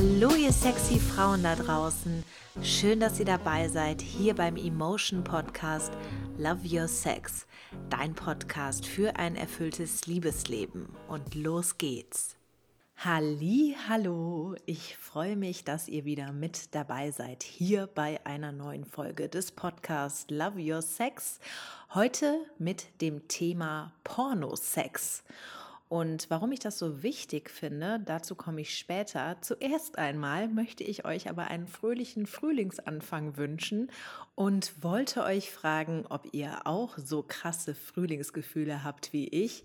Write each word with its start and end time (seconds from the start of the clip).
Hallo 0.00 0.32
ihr 0.36 0.52
sexy 0.52 1.00
Frauen 1.00 1.42
da 1.42 1.56
draußen. 1.56 2.22
Schön, 2.62 3.00
dass 3.00 3.18
ihr 3.18 3.24
dabei 3.24 3.66
seid 3.66 4.00
hier 4.00 4.32
beim 4.32 4.54
Emotion 4.54 5.24
Podcast 5.24 5.92
Love 6.36 6.60
Your 6.62 6.86
Sex, 6.86 7.48
dein 7.90 8.14
Podcast 8.14 8.86
für 8.86 9.16
ein 9.16 9.34
erfülltes 9.34 10.06
Liebesleben. 10.06 10.86
Und 11.08 11.34
los 11.34 11.78
geht's. 11.78 12.36
Halli, 12.98 13.74
hallo. 13.88 14.54
Ich 14.66 14.96
freue 14.96 15.34
mich, 15.34 15.64
dass 15.64 15.88
ihr 15.88 16.04
wieder 16.04 16.30
mit 16.32 16.76
dabei 16.76 17.10
seid 17.10 17.42
hier 17.42 17.88
bei 17.88 18.24
einer 18.24 18.52
neuen 18.52 18.84
Folge 18.84 19.28
des 19.28 19.50
Podcasts 19.50 20.26
Love 20.30 20.60
Your 20.60 20.82
Sex. 20.82 21.40
Heute 21.92 22.38
mit 22.60 23.00
dem 23.00 23.26
Thema 23.26 23.92
Pornosex. 24.04 25.24
Und 25.88 26.28
warum 26.28 26.52
ich 26.52 26.60
das 26.60 26.78
so 26.78 27.02
wichtig 27.02 27.50
finde, 27.50 28.00
dazu 28.04 28.34
komme 28.34 28.60
ich 28.60 28.76
später. 28.76 29.38
Zuerst 29.40 29.96
einmal 29.98 30.48
möchte 30.48 30.84
ich 30.84 31.06
euch 31.06 31.30
aber 31.30 31.48
einen 31.48 31.66
fröhlichen 31.66 32.26
Frühlingsanfang 32.26 33.38
wünschen 33.38 33.90
und 34.34 34.82
wollte 34.82 35.24
euch 35.24 35.50
fragen, 35.50 36.04
ob 36.10 36.28
ihr 36.32 36.66
auch 36.66 36.98
so 36.98 37.24
krasse 37.26 37.74
Frühlingsgefühle 37.74 38.84
habt 38.84 39.14
wie 39.14 39.28
ich. 39.28 39.64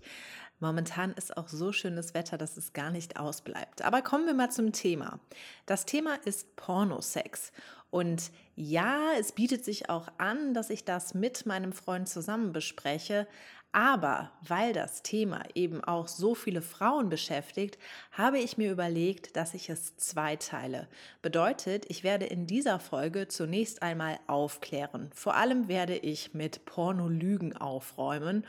Momentan 0.60 1.12
ist 1.12 1.36
auch 1.36 1.48
so 1.48 1.72
schönes 1.72 2.14
Wetter, 2.14 2.38
dass 2.38 2.56
es 2.56 2.72
gar 2.72 2.90
nicht 2.90 3.18
ausbleibt. 3.18 3.82
Aber 3.82 4.00
kommen 4.00 4.24
wir 4.26 4.34
mal 4.34 4.50
zum 4.50 4.72
Thema. 4.72 5.20
Das 5.66 5.84
Thema 5.84 6.14
ist 6.24 6.56
Pornosex. 6.56 7.52
Und 7.90 8.30
ja, 8.56 9.12
es 9.18 9.32
bietet 9.32 9.64
sich 9.64 9.90
auch 9.90 10.08
an, 10.16 10.54
dass 10.54 10.70
ich 10.70 10.84
das 10.84 11.12
mit 11.12 11.44
meinem 11.44 11.72
Freund 11.72 12.08
zusammen 12.08 12.52
bespreche. 12.52 13.28
Aber 13.74 14.30
weil 14.46 14.72
das 14.72 15.02
Thema 15.02 15.42
eben 15.56 15.82
auch 15.82 16.06
so 16.06 16.36
viele 16.36 16.62
Frauen 16.62 17.08
beschäftigt, 17.08 17.76
habe 18.12 18.38
ich 18.38 18.56
mir 18.56 18.70
überlegt, 18.70 19.34
dass 19.34 19.52
ich 19.52 19.68
es 19.68 19.96
zweiteile. 19.96 20.86
Bedeutet, 21.22 21.84
ich 21.88 22.04
werde 22.04 22.24
in 22.24 22.46
dieser 22.46 22.78
Folge 22.78 23.26
zunächst 23.26 23.82
einmal 23.82 24.20
aufklären. 24.28 25.10
Vor 25.12 25.34
allem 25.34 25.66
werde 25.66 25.96
ich 25.96 26.34
mit 26.34 26.64
Pornolügen 26.66 27.56
aufräumen 27.56 28.46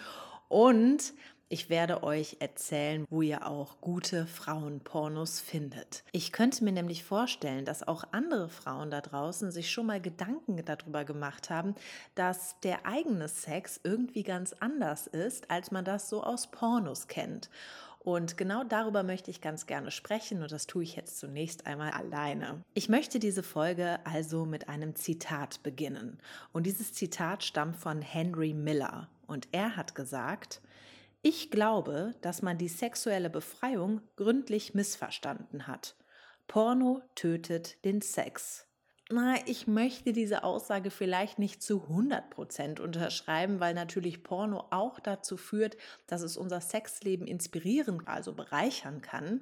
und 0.48 1.16
ich 1.48 1.70
werde 1.70 2.04
euch 2.04 2.38
erzählen, 2.40 3.06
wo 3.10 3.22
ihr 3.22 3.48
auch 3.48 3.80
gute 3.80 4.26
Frauenpornos 4.26 5.40
findet. 5.40 6.04
Ich 6.12 6.32
könnte 6.32 6.64
mir 6.64 6.72
nämlich 6.72 7.04
vorstellen, 7.04 7.66
dass 7.66 7.88
auch 7.88 8.04
andere 8.12 8.50
Frauen 8.50 8.90
da 8.90 9.02
draußen 9.02 9.52
sich 9.52 9.72
schon 9.72 9.86
mal 9.86 10.02
Gedanken 10.02 10.64
darüber 10.66 11.06
gemacht 11.06 11.50
haben, 11.50 11.76
dass 12.16 12.60
der 12.62 12.86
eigene 12.86 13.28
Sex 13.28 13.80
irgendwie 13.84 14.24
ganz 14.24 14.54
anders 14.60 15.08
ist, 15.08 15.52
als 15.52 15.72
man 15.72 15.86
das 15.86 16.10
so 16.10 16.24
aus 16.24 16.48
Pornos 16.48 17.08
kennt. 17.08 17.50
Und 18.00 18.38
genau 18.38 18.64
darüber 18.64 19.02
möchte 19.02 19.32
ich 19.32 19.42
ganz 19.42 19.66
gerne 19.66 19.90
sprechen 19.90 20.44
und 20.44 20.52
das 20.52 20.68
tue 20.68 20.84
ich 20.84 20.96
jetzt 20.96 21.18
zunächst 21.18 21.66
einmal 21.66 21.90
alleine. 21.90 22.62
Ich 22.76 22.88
möchte 22.88 23.18
diese 23.18 23.42
Folge 23.42 24.00
also 24.06 24.46
mit 24.46 24.70
einem 24.70 24.96
Zitat 24.96 25.64
beginnen. 25.64 26.20
Und 26.54 26.68
dieses 26.68 26.94
Zitat 26.94 27.44
stammt 27.44 27.78
von 27.78 28.04
Henry 28.04 28.54
Miller 28.54 29.10
und 29.26 29.48
er 29.52 29.76
hat 29.76 29.96
gesagt, 29.96 30.62
ich 31.28 31.50
glaube, 31.50 32.14
dass 32.22 32.44
man 32.44 32.60
die 32.60 32.68
sexuelle 32.68 33.32
Befreiung 33.32 34.00
gründlich 34.16 34.76
missverstanden 34.76 35.66
hat. 35.66 35.96
Porno 36.46 37.02
tötet 37.16 37.84
den 37.84 38.04
Sex. 38.04 38.68
Na, 39.10 39.36
ich 39.48 39.66
möchte 39.66 40.14
diese 40.14 40.44
Aussage 40.44 40.92
vielleicht 40.92 41.40
nicht 41.40 41.64
zu 41.64 41.88
100% 41.90 42.80
unterschreiben, 42.80 43.60
weil 43.60 43.74
natürlich 43.74 44.22
Porno 44.22 44.68
auch 44.70 45.00
dazu 45.00 45.36
führt, 45.36 45.78
dass 46.06 46.22
es 46.22 46.38
unser 46.38 46.62
Sexleben 46.62 47.26
inspirieren, 47.26 48.06
also 48.06 48.34
bereichern 48.34 49.02
kann. 49.02 49.42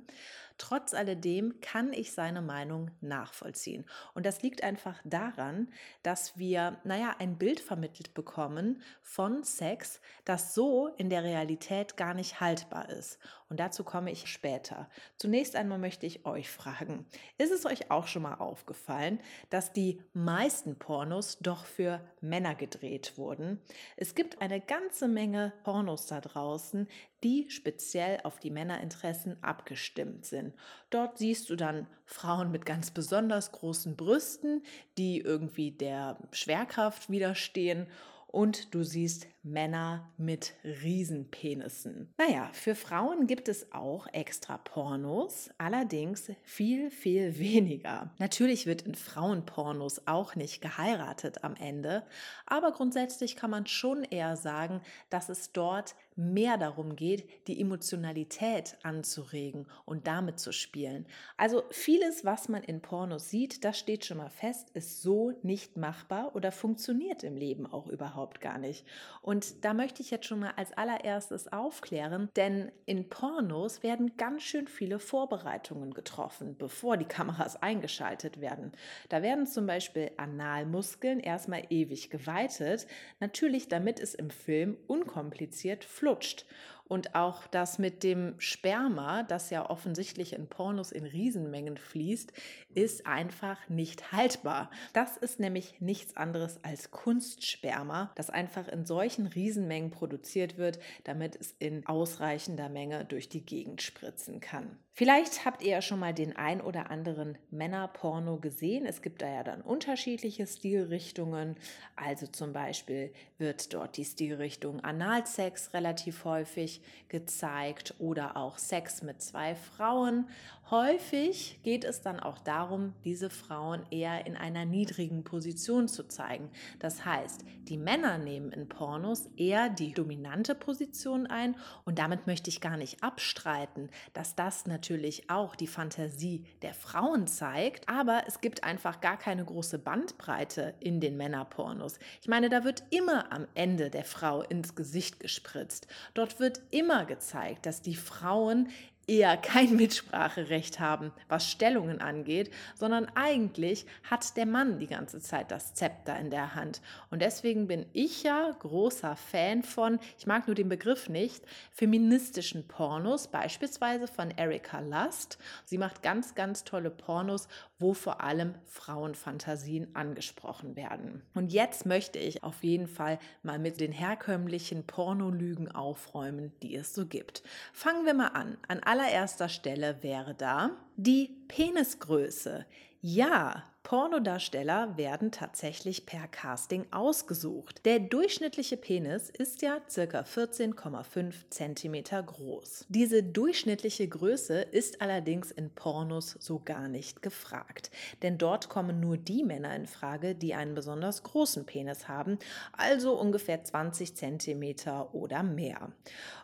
Trotz 0.58 0.94
alledem 0.94 1.59
kann 1.62 1.94
ich 1.94 2.14
seine 2.14 2.41
Meinung 2.41 2.91
nachvollziehen. 3.02 3.86
Und 4.14 4.25
das 4.25 4.41
liegt 4.41 4.64
einfach 4.64 5.00
daran, 5.03 5.72
dass 6.03 6.38
wir, 6.38 6.80
naja, 6.84 7.16
ein 7.19 7.38
Bild 7.38 7.59
vermittelt 7.59 8.14
bekommen 8.14 8.81
von 9.02 9.44
Sex, 9.44 10.00
das 10.25 10.53
so 10.53 10.88
in 10.97 11.09
der 11.09 11.24
Realität 11.24 11.97
gar 11.97 12.14
nicht 12.14 12.40
haltbar 12.40 12.90
ist. 12.90 13.19
Und 13.50 13.59
dazu 13.59 13.84
komme 13.84 14.12
ich 14.12 14.28
später. 14.31 14.90
Zunächst 15.18 15.56
einmal 15.56 15.78
möchte 15.78 16.06
ich 16.08 16.25
euch 16.25 16.50
fragen, 16.50 17.06
ist 17.38 17.52
es 17.52 17.66
euch 17.66 17.91
auch 17.91 18.08
schon 18.08 18.24
mal 18.24 18.35
aufgefallen, 18.35 19.20
dass 19.50 19.74
die 19.74 20.02
meisten 20.14 20.78
Pornos 20.80 21.38
doch 21.40 21.66
für 21.66 22.02
Männer 22.20 22.56
gedreht 22.56 23.18
wurden? 23.18 23.62
Es 23.96 24.16
gibt 24.16 24.41
eine 24.41 24.59
ganze 24.59 25.08
Menge 25.08 25.53
Pornos 25.64 26.08
da 26.08 26.20
draußen, 26.20 26.88
die 27.23 27.50
speziell 27.50 28.19
auf 28.23 28.39
die 28.39 28.51
Männerinteressen 28.51 29.41
abgestimmt 29.41 30.25
sind. 30.25 30.53
Dort 30.89 31.17
siehst 31.17 31.50
du 31.50 31.56
dann 31.56 31.88
Frauen 32.06 32.51
mit 32.51 32.66
ganz 32.66 32.91
besonders 32.91 33.51
großen 33.51 33.95
Brüsten, 33.95 34.63
die 34.97 35.22
irgendwie 35.22 35.72
der 35.72 36.17
Schwerkraft 36.31 37.09
widerstehen 37.09 37.88
und 38.28 38.73
du 38.73 38.84
siehst 38.84 39.28
Männer 39.43 40.09
mit 40.17 40.53
Riesenpenissen. 40.63 42.13
Naja, 42.17 42.49
für 42.53 42.75
Frauen 42.75 43.27
gibt 43.27 43.49
es 43.49 43.71
auch 43.73 44.07
extra 44.13 44.57
Pornos, 44.57 45.49
allerdings 45.57 46.31
viel, 46.43 46.89
viel 46.89 47.37
weniger. 47.39 48.13
Natürlich 48.19 48.65
wird 48.65 48.83
in 48.83 48.95
Frauenpornos 48.95 50.07
auch 50.07 50.35
nicht 50.35 50.61
geheiratet 50.61 51.43
am 51.43 51.55
Ende, 51.55 52.03
aber 52.45 52.71
grundsätzlich 52.71 53.35
kann 53.35 53.51
man 53.51 53.67
schon 53.67 54.03
eher 54.03 54.37
sagen, 54.37 54.81
dass 55.09 55.29
es 55.29 55.51
dort 55.51 55.95
mehr 56.15 56.57
darum 56.57 56.95
geht, 56.95 57.47
die 57.47 57.59
Emotionalität 57.59 58.77
anzuregen 58.83 59.65
und 59.85 60.07
damit 60.07 60.39
zu 60.39 60.51
spielen. 60.51 61.05
Also 61.37 61.63
vieles, 61.71 62.23
was 62.23 62.49
man 62.49 62.63
in 62.63 62.81
Pornos 62.81 63.29
sieht, 63.29 63.63
das 63.63 63.79
steht 63.79 64.05
schon 64.05 64.17
mal 64.17 64.29
fest, 64.29 64.69
ist 64.73 65.01
so 65.01 65.33
nicht 65.41 65.75
machbar 65.75 66.35
oder 66.35 66.51
funktioniert 66.51 67.23
im 67.23 67.35
Leben 67.35 67.65
auch 67.65 67.87
überhaupt 67.87 68.41
gar 68.41 68.57
nicht. 68.57 68.85
Und 69.21 69.32
da 69.61 69.73
möchte 69.73 70.01
ich 70.01 70.11
jetzt 70.11 70.25
schon 70.25 70.39
mal 70.39 70.53
als 70.55 70.73
allererstes 70.73 71.51
aufklären, 71.51 72.29
denn 72.35 72.71
in 72.85 73.09
Pornos 73.09 73.83
werden 73.83 74.17
ganz 74.17 74.44
schön 74.44 74.67
viele 74.67 74.99
Vorbereitungen 74.99 75.94
getroffen, 75.94 76.55
bevor 76.57 76.97
die 76.97 77.05
Kameras 77.05 77.61
eingeschaltet 77.61 78.41
werden. 78.41 78.72
Da 79.09 79.22
werden 79.22 79.47
zum 79.47 79.66
Beispiel 79.66 80.11
Analmuskeln 80.17 81.19
erstmal 81.19 81.63
ewig 81.69 82.09
geweitet, 82.09 82.88
natürlich 83.19 83.67
damit 83.67 83.99
es 83.99 84.13
im 84.13 84.29
Film 84.29 84.77
unkompliziert 84.88 85.83
flutscht. 85.83 86.45
Und 86.93 87.15
auch 87.15 87.47
das 87.47 87.79
mit 87.79 88.03
dem 88.03 88.35
Sperma, 88.37 89.23
das 89.23 89.49
ja 89.49 89.67
offensichtlich 89.67 90.33
in 90.33 90.45
Pornos 90.45 90.91
in 90.91 91.05
Riesenmengen 91.05 91.77
fließt, 91.77 92.31
ist 92.75 93.07
einfach 93.07 93.57
nicht 93.67 94.11
haltbar. 94.11 94.69
Das 94.93 95.17
ist 95.17 95.39
nämlich 95.39 95.81
nichts 95.81 96.15
anderes 96.15 96.63
als 96.63 96.91
Kunstsperma, 96.91 98.11
das 98.13 98.29
einfach 98.29 98.67
in 98.67 98.85
solchen 98.85 99.25
Riesenmengen 99.25 99.89
produziert 99.89 100.59
wird, 100.59 100.77
damit 101.03 101.35
es 101.35 101.55
in 101.57 101.83
ausreichender 101.87 102.69
Menge 102.69 103.05
durch 103.05 103.27
die 103.27 103.43
Gegend 103.43 103.81
spritzen 103.81 104.39
kann. 104.39 104.77
Vielleicht 104.95 105.43
habt 105.43 105.63
ihr 105.63 105.71
ja 105.71 105.81
schon 105.81 105.97
mal 105.97 106.13
den 106.13 106.35
ein 106.35 106.61
oder 106.61 106.91
anderen 106.91 107.39
Männerporno 107.49 108.37
gesehen. 108.37 108.85
Es 108.85 109.01
gibt 109.01 109.23
da 109.23 109.27
ja 109.27 109.43
dann 109.43 109.61
unterschiedliche 109.61 110.45
Stilrichtungen. 110.45 111.55
Also 111.95 112.27
zum 112.27 112.53
Beispiel 112.53 113.11
wird 113.39 113.73
dort 113.73 113.97
die 113.97 114.05
Stilrichtung 114.05 114.81
Analsex 114.81 115.73
relativ 115.73 116.25
häufig 116.25 116.82
gezeigt 117.07 117.95
oder 117.99 118.38
auch 118.38 118.57
Sex 118.57 119.03
mit 119.03 119.22
zwei 119.22 119.55
Frauen. 119.55 120.28
Häufig 120.69 121.59
geht 121.63 121.84
es 121.84 122.02
dann 122.02 122.19
auch 122.19 122.40
darum, 122.40 122.93
diese 123.03 123.29
Frauen 123.29 123.85
eher 123.91 124.25
in 124.25 124.35
einer 124.35 124.66
niedrigen 124.66 125.23
Position 125.23 125.87
zu 125.87 126.08
zeigen. 126.08 126.49
Das 126.79 127.05
heißt, 127.05 127.46
die 127.67 127.78
Männer 127.78 128.17
nehmen 128.17 128.52
in 128.52 128.67
Pornos 128.67 129.29
eher 129.37 129.69
die 129.69 129.91
dominante 129.93 130.55
Position 130.55 131.28
ein 131.28 131.55
und 131.85 131.99
damit 131.99 132.28
möchte 132.28 132.49
ich 132.49 132.61
gar 132.61 132.78
nicht 132.78 133.03
abstreiten, 133.03 133.90
dass 134.13 134.35
das 134.35 134.66
natürlich 134.66 135.29
auch 135.29 135.55
die 135.55 135.67
Fantasie 135.67 136.46
der 136.61 136.73
Frauen 136.73 137.28
zeigt, 137.28 137.87
aber 137.87 138.23
es 138.28 138.41
gibt 138.41 138.63
einfach 138.63 139.02
gar 139.02 139.17
keine 139.17 139.46
große 139.46 139.79
Bandbreite 139.79 140.73
in 140.79 140.99
den 140.99 141.17
Männerpornos. 141.17 141.99
Ich 142.22 142.28
meine, 142.28 142.49
da 142.49 142.63
wird 142.63 142.84
immer 142.90 143.31
am 143.31 143.47
Ende 143.53 143.90
der 143.90 144.05
Frau 144.05 144.41
ins 144.41 144.75
Gesicht 144.75 145.19
gespritzt. 145.19 145.87
Dort 146.13 146.40
wird 146.40 146.61
immer 146.73 147.05
gezeigt, 147.05 147.66
dass 147.66 147.81
die 147.81 147.96
Frauen 147.96 148.70
eher 149.08 149.37
kein 149.41 149.75
Mitspracherecht 149.75 150.79
haben, 150.79 151.11
was 151.28 151.49
Stellungen 151.49 152.02
angeht, 152.02 152.52
sondern 152.75 153.08
eigentlich 153.16 153.85
hat 154.03 154.37
der 154.37 154.46
Mann 154.46 154.79
die 154.79 154.87
ganze 154.87 155.20
Zeit 155.20 155.52
das 155.52 155.73
Zepter 155.73 156.17
in 156.17 156.29
der 156.29 156.55
Hand. 156.55 156.81
Und 157.09 157.22
deswegen 157.22 157.67
bin 157.67 157.85
ich 157.93 158.23
ja 158.23 158.49
großer 158.59 159.16
Fan 159.16 159.64
von, 159.64 159.99
ich 160.17 160.28
mag 160.28 160.47
nur 160.47 160.55
den 160.55 160.70
Begriff 160.70 161.09
nicht, 161.09 161.43
feministischen 161.72 162.67
Pornos, 162.67 163.28
beispielsweise 163.28 164.08
von 164.08 164.31
Erika 164.31 164.79
Lust. 164.79 165.37
Sie 165.66 165.78
macht 165.78 166.02
ganz, 166.02 166.35
ganz 166.35 166.64
tolle 166.64 166.90
Pornos, 166.90 167.47
wo 167.84 167.94
vor 167.94 168.22
allem 168.22 168.56
Frauenfantasien 168.66 169.94
angesprochen 169.94 170.78
werden. 170.78 171.22
Und 171.35 171.52
jetzt 171.52 171.85
möchte 171.85 172.18
ich 172.18 172.41
auf 172.41 172.64
jeden 172.64 172.88
Fall 172.88 173.20
mal 173.44 173.59
mit 173.59 173.82
den 173.82 173.91
herkömmlichen 173.91 174.88
Pornolügen 174.88 175.70
aufräumen, 175.70 176.53
die 176.64 176.76
es 176.76 176.96
so 176.96 177.06
gibt. 177.06 177.44
Fangen 177.74 178.06
wir 178.06 178.14
mal 178.14 178.30
an. 178.30 178.58
An 178.70 178.80
allererster 178.80 179.50
Stelle 179.50 180.02
wäre 180.02 180.34
da 180.34 180.72
die 180.96 181.35
Penisgröße. 181.50 182.66
Ja, 183.02 183.64
Pornodarsteller 183.84 184.96
werden 184.96 185.34
tatsächlich 185.34 186.06
per 186.06 186.30
Casting 186.30 186.85
ausgesucht. 186.91 187.85
Der 187.85 188.00
durchschnittliche 188.00 188.78
Penis 188.78 189.30
ist 189.30 189.62
ja 189.62 189.80
ca. 189.82 190.22
14,5 190.22 191.34
cm 191.50 192.26
groß. 192.26 192.85
Diese 192.88 193.22
durchschnittliche 193.22 194.08
Größe 194.08 194.62
ist 194.62 195.02
allerdings 195.02 195.52
in 195.52 195.70
Pornos 195.70 196.38
so 196.40 196.62
gar 196.64 196.88
nicht 196.88 197.22
gefragt, 197.22 197.91
denn 198.22 198.38
dort 198.38 198.70
kommen 198.70 199.02
nur 199.02 199.18
die 199.18 199.44
Männer 199.44 199.76
in 199.76 199.85
Frage, 199.85 200.34
die 200.34 200.53
einen 200.53 200.76
besonders 200.76 201.24
großen 201.24 201.66
Penis 201.66 202.08
haben, 202.08 202.40
also 202.72 203.20
ungefähr 203.20 203.66
20 203.66 204.16
cm 204.16 204.76
oder 205.12 205.44
mehr. 205.44 205.91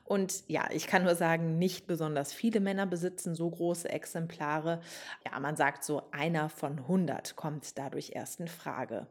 Und 0.03 0.43
ja, 0.47 0.67
ich 0.71 0.87
kann 0.87 1.03
nur 1.03 1.13
sagen, 1.13 1.59
nicht 1.59 1.85
besonders 1.85 2.33
viele 2.33 2.59
Männer 2.59 2.87
besitzen 2.87 3.35
so 3.35 3.47
große 3.47 3.87
Exemplare. 3.89 4.81
Ja, 5.23 5.39
man 5.39 5.55
sagt 5.55 5.83
so, 5.83 6.01
einer 6.11 6.49
von 6.49 6.79
100 6.79 7.28
kommt 7.35 7.77
dadurch 7.77 8.11
erst 8.13 8.39
in 8.39 8.47
Frage. 8.47 9.07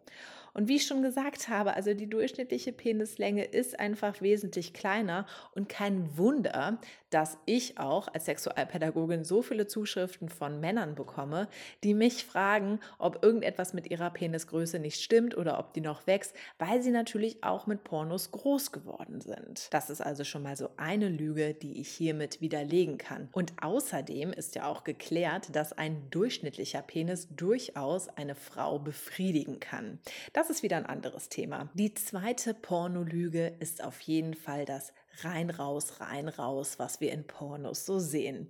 Und 0.55 0.69
wie 0.69 0.77
ich 0.77 0.87
schon 0.87 1.03
gesagt 1.03 1.49
habe, 1.49 1.75
also 1.75 1.95
die 1.95 2.09
durchschnittliche 2.09 2.73
Penislänge 2.73 3.45
ist 3.45 3.79
einfach 3.79 4.21
wesentlich 4.21 4.73
kleiner 4.73 5.27
und 5.55 5.69
kein 5.69 6.17
Wunder, 6.17 6.79
dass 7.11 7.39
ich 7.47 7.79
auch 7.79 8.09
als 8.09 8.27
Sexualpädagogin 8.27 9.25
so 9.25 9.43
viele 9.43 9.67
Zuschriften 9.67 10.29
von 10.29 10.61
Männern 10.61 10.95
bekomme, 10.95 11.49
die 11.85 11.95
mich 11.95 12.25
fragen, 12.25 12.81
ob 12.99 13.25
irgendetwas 13.25 13.73
mit 13.73 13.91
ihrer 13.91 14.11
Penisgröße 14.11 14.79
nicht 14.79 15.01
stimmt 15.01 15.37
oder 15.37 15.59
ob 15.59 15.73
die 15.73 15.81
noch 15.81 16.07
wächst, 16.07 16.35
weil 16.59 16.83
sie 16.83 16.91
natürlich 16.91 17.43
auch 17.43 17.67
mit 17.67 17.85
Pornos 17.85 18.31
groß 18.31 18.73
geworden 18.73 19.21
sind. 19.21 19.69
Das 19.73 19.91
ist 19.91 20.01
also 20.01 20.25
schon 20.25 20.43
mal 20.43 20.57
so 20.57 20.71
eine 20.77 21.09
Lüge, 21.09 21.55
die 21.55 21.81
ich 21.81 21.89
hiermit 21.89 22.41
widerlegen 22.41 22.99
kann. 22.99 23.29
Und 23.33 23.53
außerdem 23.63 24.33
ist 24.33 24.55
ja 24.55 24.67
auch 24.67 24.85
geklärt, 24.85 25.55
dass 25.55 25.73
ein 25.73 26.11
durchschnittlicher 26.11 26.83
Penis 26.83 27.29
durchaus 27.35 28.09
eine 28.09 28.35
Frau 28.35 28.79
befriedigen 28.79 29.61
kann. 29.61 29.99
Das 30.39 30.51
ist 30.51 30.63
wieder 30.63 30.77
ein 30.77 30.87
anderes 30.87 31.29
Thema. 31.29 31.69
Die 31.75 31.95
zweite 31.95 32.55
Pornolüge 32.55 33.57
ist 33.59 33.83
auf 33.83 34.01
jeden 34.03 34.35
Fall 34.35 34.65
das 34.67 34.93
rein, 35.25 35.51
raus, 35.51 36.01
rein, 36.01 36.29
raus, 36.29 36.79
was 36.79 37.01
wir 37.01 37.13
in 37.13 37.27
Pornos 37.27 37.85
so 37.85 37.99
sehen. 37.99 38.49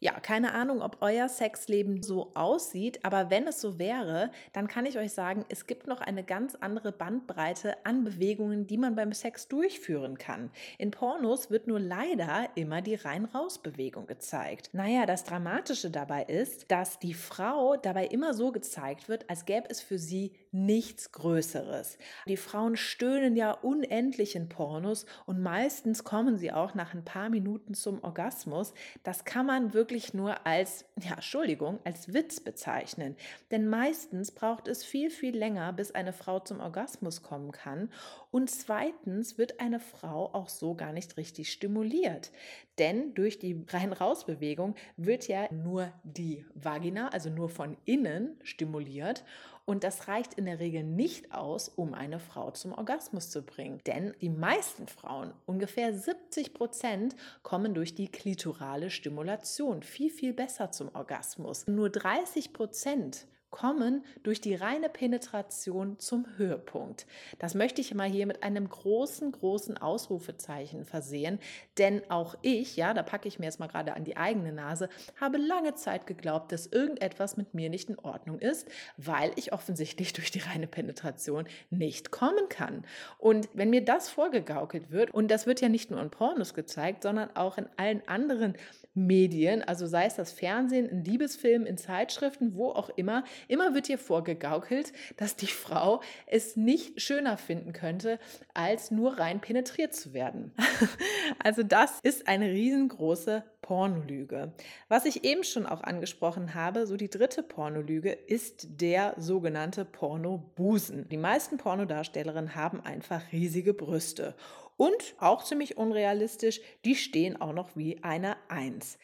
Ja, 0.00 0.18
keine 0.20 0.52
Ahnung, 0.52 0.82
ob 0.82 0.98
euer 1.00 1.28
Sexleben 1.28 2.02
so 2.02 2.32
aussieht, 2.34 3.04
aber 3.04 3.30
wenn 3.30 3.46
es 3.46 3.60
so 3.60 3.78
wäre, 3.78 4.30
dann 4.52 4.68
kann 4.68 4.86
ich 4.86 4.98
euch 4.98 5.12
sagen, 5.12 5.44
es 5.48 5.66
gibt 5.66 5.86
noch 5.86 6.00
eine 6.00 6.24
ganz 6.24 6.54
andere 6.56 6.92
Bandbreite 6.92 7.84
an 7.84 8.04
Bewegungen, 8.04 8.66
die 8.66 8.78
man 8.78 8.94
beim 8.94 9.12
Sex 9.12 9.48
durchführen 9.48 10.18
kann. 10.18 10.50
In 10.78 10.90
Pornos 10.90 11.50
wird 11.50 11.66
nur 11.66 11.80
leider 11.80 12.48
immer 12.54 12.82
die 12.82 12.94
Rein-Raus-Bewegung 12.96 14.06
gezeigt. 14.06 14.70
Naja, 14.72 15.06
das 15.06 15.24
Dramatische 15.24 15.90
dabei 15.90 16.24
ist, 16.24 16.70
dass 16.70 16.98
die 16.98 17.14
Frau 17.14 17.76
dabei 17.76 18.06
immer 18.06 18.34
so 18.34 18.52
gezeigt 18.52 19.08
wird, 19.08 19.28
als 19.30 19.44
gäbe 19.44 19.68
es 19.70 19.80
für 19.80 19.98
sie 19.98 20.32
nichts 20.52 21.12
Größeres. 21.12 21.98
Die 22.26 22.36
Frauen 22.36 22.76
stöhnen 22.76 23.36
ja 23.36 23.52
unendlich 23.52 24.34
in 24.34 24.48
Pornos 24.48 25.06
und 25.26 25.40
meistens 25.40 26.04
kommen 26.04 26.36
sie 26.36 26.52
auch 26.52 26.74
nach 26.74 26.94
ein 26.94 27.04
paar 27.04 27.30
Minuten 27.30 27.74
zum 27.74 28.02
Orgasmus. 28.02 28.74
Das 29.02 29.24
kann 29.24 29.46
man 29.46 29.74
wirklich 29.74 30.12
nur 30.12 30.46
als, 30.46 30.84
ja, 31.00 31.14
Entschuldigung, 31.14 31.78
als 31.84 32.12
Witz 32.12 32.40
bezeichnen. 32.40 33.16
Denn 33.50 33.68
meistens 33.68 34.32
braucht 34.32 34.66
es 34.66 34.84
viel, 34.84 35.10
viel 35.10 35.36
länger, 35.36 35.72
bis 35.72 35.92
eine 35.92 36.12
Frau 36.12 36.40
zum 36.40 36.60
Orgasmus 36.60 37.22
kommen 37.22 37.52
kann. 37.52 37.90
Und 38.30 38.50
zweitens 38.50 39.38
wird 39.38 39.60
eine 39.60 39.80
Frau 39.80 40.32
auch 40.34 40.48
so 40.48 40.74
gar 40.74 40.92
nicht 40.92 41.16
richtig 41.16 41.52
stimuliert. 41.52 42.32
Denn 42.80 43.12
durch 43.14 43.38
die 43.38 43.62
Rein-Raus-Bewegung 43.68 44.74
wird 44.96 45.28
ja 45.28 45.52
nur 45.52 45.92
die 46.02 46.46
Vagina, 46.54 47.10
also 47.10 47.28
nur 47.28 47.50
von 47.50 47.76
innen 47.84 48.38
stimuliert. 48.42 49.22
Und 49.66 49.84
das 49.84 50.08
reicht 50.08 50.34
in 50.34 50.46
der 50.46 50.58
Regel 50.58 50.82
nicht 50.82 51.32
aus, 51.32 51.68
um 51.68 51.92
eine 51.92 52.18
Frau 52.18 52.50
zum 52.50 52.72
Orgasmus 52.72 53.30
zu 53.30 53.42
bringen. 53.42 53.80
Denn 53.86 54.14
die 54.22 54.30
meisten 54.30 54.88
Frauen, 54.88 55.32
ungefähr 55.44 55.92
70 55.92 56.54
Prozent, 56.54 57.14
kommen 57.42 57.74
durch 57.74 57.94
die 57.94 58.08
klitorale 58.08 58.90
Stimulation 58.90 59.82
viel, 59.82 60.10
viel 60.10 60.32
besser 60.32 60.72
zum 60.72 60.88
Orgasmus. 60.94 61.66
Nur 61.68 61.90
30 61.90 62.54
Prozent 62.54 63.26
kommen 63.50 64.04
durch 64.22 64.40
die 64.40 64.54
reine 64.54 64.88
Penetration 64.88 65.98
zum 65.98 66.26
Höhepunkt. 66.36 67.06
Das 67.38 67.54
möchte 67.54 67.80
ich 67.80 67.94
mal 67.94 68.08
hier 68.08 68.26
mit 68.26 68.42
einem 68.42 68.68
großen, 68.68 69.32
großen 69.32 69.78
Ausrufezeichen 69.78 70.84
versehen, 70.84 71.38
denn 71.78 72.02
auch 72.10 72.36
ich, 72.42 72.76
ja, 72.76 72.94
da 72.94 73.02
packe 73.02 73.28
ich 73.28 73.38
mir 73.38 73.46
jetzt 73.46 73.60
mal 73.60 73.66
gerade 73.66 73.94
an 73.94 74.04
die 74.04 74.16
eigene 74.16 74.52
Nase, 74.52 74.88
habe 75.20 75.38
lange 75.38 75.74
Zeit 75.74 76.06
geglaubt, 76.06 76.52
dass 76.52 76.66
irgendetwas 76.66 77.36
mit 77.36 77.54
mir 77.54 77.70
nicht 77.70 77.88
in 77.88 77.98
Ordnung 77.98 78.38
ist, 78.38 78.68
weil 78.96 79.32
ich 79.36 79.52
offensichtlich 79.52 80.12
durch 80.14 80.30
die 80.30 80.40
reine 80.40 80.66
Penetration 80.66 81.46
nicht 81.70 82.10
kommen 82.10 82.48
kann. 82.48 82.84
Und 83.18 83.48
wenn 83.54 83.70
mir 83.70 83.84
das 83.84 84.08
vorgegaukelt 84.08 84.90
wird, 84.90 85.12
und 85.12 85.28
das 85.28 85.46
wird 85.46 85.60
ja 85.60 85.68
nicht 85.68 85.90
nur 85.90 86.00
in 86.00 86.10
Pornos 86.10 86.54
gezeigt, 86.54 87.02
sondern 87.02 87.34
auch 87.36 87.58
in 87.58 87.68
allen 87.76 88.06
anderen 88.06 88.54
Medien, 88.94 89.62
also 89.62 89.86
sei 89.86 90.06
es 90.06 90.16
das 90.16 90.32
Fernsehen, 90.32 90.88
in 90.88 91.04
Liebesfilmen, 91.04 91.66
in 91.66 91.76
Zeitschriften, 91.76 92.54
wo 92.54 92.70
auch 92.70 92.90
immer, 92.90 93.24
immer 93.46 93.74
wird 93.74 93.88
ihr 93.88 93.98
vorgegaukelt, 93.98 94.92
dass 95.16 95.36
die 95.36 95.46
Frau 95.46 96.00
es 96.26 96.56
nicht 96.56 97.00
schöner 97.00 97.36
finden 97.36 97.72
könnte, 97.72 98.18
als 98.52 98.90
nur 98.90 99.18
rein 99.18 99.40
penetriert 99.40 99.94
zu 99.94 100.12
werden. 100.12 100.52
also 101.38 101.62
das 101.62 102.00
ist 102.02 102.26
eine 102.26 102.50
riesengroße 102.50 103.44
Pornolüge. 103.62 104.52
Was 104.88 105.04
ich 105.04 105.22
eben 105.22 105.44
schon 105.44 105.66
auch 105.66 105.82
angesprochen 105.82 106.54
habe, 106.54 106.86
so 106.86 106.96
die 106.96 107.10
dritte 107.10 107.44
Pornolüge 107.44 108.10
ist 108.10 108.80
der 108.80 109.14
sogenannte 109.16 109.84
Pornobusen. 109.84 111.08
Die 111.08 111.16
meisten 111.16 111.58
Pornodarstellerinnen 111.58 112.56
haben 112.56 112.80
einfach 112.80 113.30
riesige 113.30 113.72
Brüste 113.74 114.34
und 114.80 115.14
auch 115.18 115.44
ziemlich 115.44 115.76
unrealistisch, 115.76 116.62
die 116.86 116.94
stehen 116.94 117.38
auch 117.38 117.52
noch 117.52 117.76
wie 117.76 118.02
eine 118.02 118.38
Eins. 118.48 118.96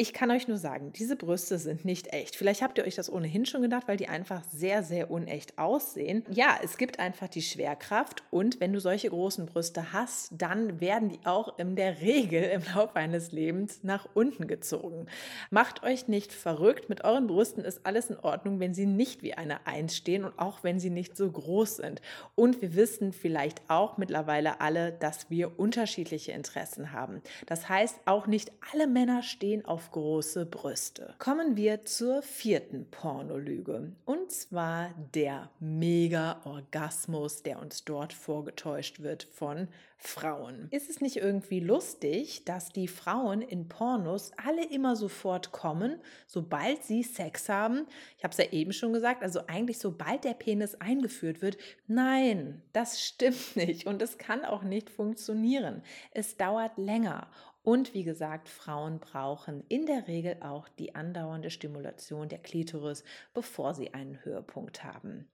Ich 0.00 0.14
kann 0.14 0.30
euch 0.30 0.48
nur 0.48 0.56
sagen, 0.56 0.94
diese 0.94 1.14
Brüste 1.14 1.58
sind 1.58 1.84
nicht 1.84 2.14
echt. 2.14 2.34
Vielleicht 2.34 2.62
habt 2.62 2.78
ihr 2.78 2.86
euch 2.86 2.94
das 2.94 3.12
ohnehin 3.12 3.44
schon 3.44 3.60
gedacht, 3.60 3.86
weil 3.86 3.98
die 3.98 4.08
einfach 4.08 4.42
sehr, 4.44 4.82
sehr 4.82 5.10
unecht 5.10 5.58
aussehen. 5.58 6.24
Ja, 6.30 6.58
es 6.64 6.78
gibt 6.78 6.98
einfach 6.98 7.28
die 7.28 7.42
Schwerkraft 7.42 8.22
und 8.30 8.60
wenn 8.60 8.72
du 8.72 8.80
solche 8.80 9.10
großen 9.10 9.44
Brüste 9.44 9.92
hast, 9.92 10.30
dann 10.32 10.80
werden 10.80 11.10
die 11.10 11.20
auch 11.24 11.58
in 11.58 11.76
der 11.76 12.00
Regel 12.00 12.44
im 12.44 12.62
Laufe 12.74 12.96
eines 12.96 13.30
Lebens 13.30 13.80
nach 13.82 14.08
unten 14.14 14.46
gezogen. 14.46 15.04
Macht 15.50 15.82
euch 15.82 16.08
nicht 16.08 16.32
verrückt. 16.32 16.88
Mit 16.88 17.04
euren 17.04 17.26
Brüsten 17.26 17.62
ist 17.62 17.84
alles 17.84 18.08
in 18.08 18.16
Ordnung, 18.16 18.58
wenn 18.58 18.72
sie 18.72 18.86
nicht 18.86 19.22
wie 19.22 19.34
eine 19.34 19.66
Eins 19.66 19.94
stehen 19.94 20.24
und 20.24 20.38
auch 20.38 20.64
wenn 20.64 20.80
sie 20.80 20.88
nicht 20.88 21.14
so 21.14 21.30
groß 21.30 21.76
sind. 21.76 22.00
Und 22.34 22.62
wir 22.62 22.74
wissen 22.74 23.12
vielleicht 23.12 23.68
auch 23.68 23.98
mittlerweile 23.98 24.62
alle, 24.62 24.92
dass 24.92 25.28
wir 25.28 25.60
unterschiedliche 25.60 26.32
Interessen 26.32 26.92
haben. 26.92 27.20
Das 27.44 27.68
heißt, 27.68 27.98
auch 28.06 28.26
nicht 28.26 28.50
alle 28.72 28.86
Männer 28.86 29.22
stehen 29.22 29.66
auf 29.66 29.89
große 29.90 30.46
Brüste. 30.46 31.14
Kommen 31.18 31.56
wir 31.56 31.84
zur 31.84 32.22
vierten 32.22 32.90
Pornolüge 32.90 33.92
und 34.04 34.30
zwar 34.30 34.94
der 35.14 35.50
Mega-Orgasmus, 35.60 37.42
der 37.42 37.60
uns 37.60 37.84
dort 37.84 38.12
vorgetäuscht 38.12 39.00
wird 39.00 39.24
von 39.24 39.68
Frauen. 40.02 40.68
Ist 40.70 40.88
es 40.88 41.02
nicht 41.02 41.16
irgendwie 41.16 41.60
lustig, 41.60 42.44
dass 42.46 42.70
die 42.70 42.88
Frauen 42.88 43.42
in 43.42 43.68
Pornos 43.68 44.32
alle 44.42 44.64
immer 44.64 44.96
sofort 44.96 45.52
kommen, 45.52 46.00
sobald 46.26 46.82
sie 46.84 47.02
Sex 47.02 47.50
haben? 47.50 47.86
Ich 48.16 48.24
habe 48.24 48.32
es 48.32 48.38
ja 48.38 48.50
eben 48.50 48.72
schon 48.72 48.94
gesagt, 48.94 49.22
also 49.22 49.40
eigentlich 49.46 49.78
sobald 49.78 50.24
der 50.24 50.32
Penis 50.32 50.74
eingeführt 50.76 51.42
wird. 51.42 51.58
Nein, 51.86 52.62
das 52.72 53.02
stimmt 53.02 53.56
nicht 53.56 53.86
und 53.86 54.00
es 54.00 54.16
kann 54.16 54.44
auch 54.44 54.62
nicht 54.62 54.88
funktionieren. 54.88 55.82
Es 56.12 56.38
dauert 56.38 56.78
länger 56.78 57.28
und 57.62 57.92
wie 57.92 58.04
gesagt, 58.04 58.48
Frauen 58.48 59.00
brauchen 59.00 59.64
in 59.68 59.86
der 59.86 60.08
Regel 60.08 60.36
auch 60.40 60.68
die 60.68 60.94
andauernde 60.94 61.50
Stimulation 61.50 62.28
der 62.28 62.38
Klitoris, 62.38 63.04
bevor 63.34 63.74
sie 63.74 63.92
einen 63.92 64.24
Höhepunkt 64.24 64.82
haben. 64.82 65.28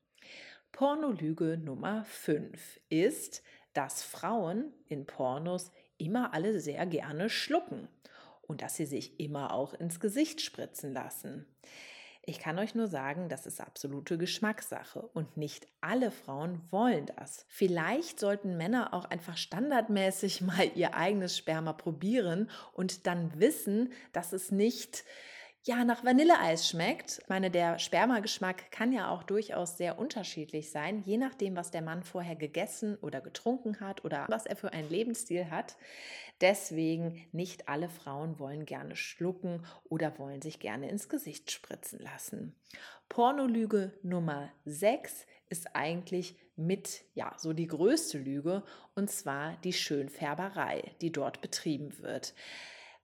Pornolüge 0.72 1.56
Nummer 1.56 2.04
5 2.04 2.80
ist, 2.88 3.42
dass 3.72 4.02
Frauen 4.02 4.72
in 4.88 5.06
Pornos 5.06 5.70
immer 5.98 6.34
alle 6.34 6.60
sehr 6.60 6.84
gerne 6.86 7.30
schlucken 7.30 7.88
und 8.42 8.62
dass 8.62 8.76
sie 8.76 8.86
sich 8.86 9.20
immer 9.20 9.52
auch 9.52 9.74
ins 9.74 10.00
Gesicht 10.00 10.40
spritzen 10.40 10.92
lassen. 10.92 11.46
Ich 12.28 12.40
kann 12.40 12.58
euch 12.58 12.74
nur 12.74 12.88
sagen, 12.88 13.28
das 13.28 13.46
ist 13.46 13.60
absolute 13.60 14.18
Geschmackssache 14.18 14.98
und 15.14 15.36
nicht 15.36 15.68
alle 15.80 16.10
Frauen 16.10 16.60
wollen 16.70 17.06
das. 17.06 17.46
Vielleicht 17.46 18.18
sollten 18.18 18.56
Männer 18.56 18.92
auch 18.94 19.04
einfach 19.04 19.36
standardmäßig 19.36 20.40
mal 20.40 20.68
ihr 20.74 20.94
eigenes 20.94 21.38
Sperma 21.38 21.72
probieren 21.72 22.50
und 22.72 23.06
dann 23.06 23.38
wissen, 23.38 23.92
dass 24.12 24.32
es 24.32 24.50
nicht 24.50 25.04
ja 25.66 25.84
nach 25.84 26.04
Vanilleeis 26.04 26.68
schmeckt. 26.68 27.18
Ich 27.22 27.28
meine, 27.28 27.50
der 27.50 27.78
Spermageschmack 27.78 28.70
kann 28.70 28.92
ja 28.92 29.10
auch 29.10 29.24
durchaus 29.24 29.76
sehr 29.76 29.98
unterschiedlich 29.98 30.70
sein, 30.70 31.02
je 31.04 31.16
nachdem, 31.16 31.56
was 31.56 31.70
der 31.70 31.82
Mann 31.82 32.04
vorher 32.04 32.36
gegessen 32.36 32.96
oder 33.02 33.20
getrunken 33.20 33.80
hat 33.80 34.04
oder 34.04 34.26
was 34.28 34.46
er 34.46 34.56
für 34.56 34.72
einen 34.72 34.88
Lebensstil 34.88 35.50
hat. 35.50 35.76
Deswegen 36.40 37.26
nicht 37.32 37.68
alle 37.68 37.88
Frauen 37.88 38.38
wollen 38.38 38.64
gerne 38.64 38.94
schlucken 38.94 39.64
oder 39.88 40.18
wollen 40.18 40.40
sich 40.40 40.60
gerne 40.60 40.88
ins 40.88 41.08
Gesicht 41.08 41.50
spritzen 41.50 41.98
lassen. 41.98 42.54
Pornolüge 43.08 43.92
Nummer 44.02 44.50
6 44.66 45.26
ist 45.48 45.74
eigentlich 45.74 46.36
mit, 46.56 47.04
ja, 47.14 47.34
so 47.38 47.52
die 47.52 47.66
größte 47.66 48.18
Lüge, 48.18 48.62
und 48.94 49.10
zwar 49.10 49.56
die 49.64 49.72
Schönfärberei, 49.72 50.94
die 51.00 51.12
dort 51.12 51.40
betrieben 51.40 51.98
wird. 52.00 52.34